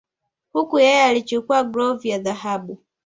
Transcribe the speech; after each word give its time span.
Huku 0.53 0.79
yeye 0.79 1.03
akichukua 1.03 1.63
glov 1.63 2.05
ya 2.05 2.19
dhahabu 2.19 2.77